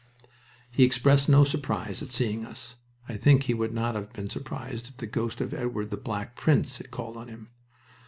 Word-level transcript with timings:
He 0.71 0.83
expressed 0.83 1.29
no 1.29 1.43
surprise 1.43 2.01
at 2.01 2.09
seeing 2.09 2.43
us. 2.43 2.75
I 3.07 3.15
think 3.17 3.43
he 3.43 3.53
would 3.53 3.71
not 3.71 3.93
have 3.93 4.11
been 4.13 4.31
surprised 4.31 4.87
if 4.87 4.97
the 4.97 5.05
ghost 5.05 5.39
of 5.41 5.53
Edward 5.53 5.91
the 5.91 5.95
Black 5.95 6.35
Prince 6.35 6.79
had 6.79 6.89
called 6.89 7.17
on 7.17 7.27
him. 7.27 7.49